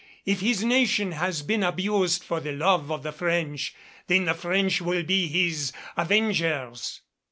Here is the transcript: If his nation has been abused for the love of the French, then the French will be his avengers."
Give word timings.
If 0.25 0.39
his 0.39 0.63
nation 0.63 1.11
has 1.11 1.43
been 1.43 1.61
abused 1.61 2.23
for 2.23 2.39
the 2.39 2.53
love 2.53 2.91
of 2.91 3.03
the 3.03 3.11
French, 3.11 3.75
then 4.07 4.25
the 4.25 4.33
French 4.33 4.81
will 4.81 5.03
be 5.03 5.27
his 5.27 5.71
avengers." 5.95 7.01